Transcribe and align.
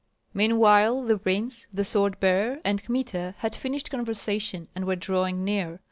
Meanwhile 0.33 1.03
the 1.03 1.19
prince, 1.19 1.67
the 1.71 1.85
sword 1.85 2.19
bearer, 2.19 2.59
and 2.65 2.81
Kmita 2.83 3.35
had 3.37 3.55
finished 3.55 3.91
conversation 3.91 4.67
and 4.73 4.85
were 4.85 4.95
drawing 4.95 5.43
near. 5.43 5.79